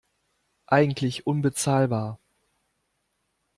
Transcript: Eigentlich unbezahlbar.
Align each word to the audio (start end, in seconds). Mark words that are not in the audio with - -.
Eigentlich 0.65 1.27
unbezahlbar. 1.27 2.17